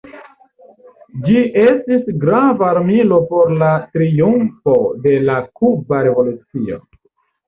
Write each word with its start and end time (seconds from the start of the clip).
Ĝi 1.25 1.41
estis 1.63 2.07
grava 2.23 2.65
armilo 2.67 3.19
por 3.33 3.51
la 3.63 3.69
triumfo 3.97 4.73
de 5.05 5.13
la 5.27 5.35
Kuba 5.61 6.01
Revolucio. 6.09 6.79